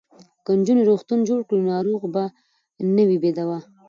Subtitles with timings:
[0.45, 2.23] که نجونې روغتون جوړ کړي نو ناروغ به
[2.95, 3.59] نه وي بې دواه.